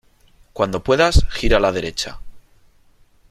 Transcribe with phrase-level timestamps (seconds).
[0.51, 2.17] Cuando puedas, gira a la derecha.